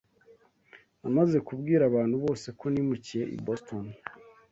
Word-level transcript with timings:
Namaze 1.01 1.37
kubwira 1.47 1.83
abantu 1.85 2.15
bose 2.25 2.47
ko 2.59 2.65
nimukiye 2.73 3.23
i 3.35 3.37
Boston. 3.45 3.85